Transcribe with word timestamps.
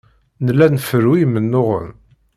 Nella 0.45 0.65
nferru 0.75 1.13
imennuɣen. 1.23 1.89